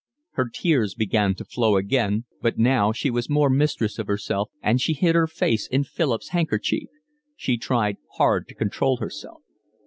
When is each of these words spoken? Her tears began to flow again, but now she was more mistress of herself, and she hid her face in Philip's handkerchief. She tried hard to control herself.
Her 0.31 0.49
tears 0.51 0.95
began 0.95 1.35
to 1.35 1.45
flow 1.45 1.75
again, 1.77 2.25
but 2.41 2.57
now 2.57 2.91
she 2.91 3.11
was 3.11 3.29
more 3.29 3.51
mistress 3.51 3.99
of 3.99 4.07
herself, 4.07 4.49
and 4.59 4.81
she 4.81 4.93
hid 4.93 5.13
her 5.13 5.27
face 5.27 5.67
in 5.67 5.83
Philip's 5.83 6.29
handkerchief. 6.29 6.89
She 7.35 7.55
tried 7.55 7.97
hard 8.17 8.47
to 8.47 8.55
control 8.55 8.97
herself. 8.97 9.43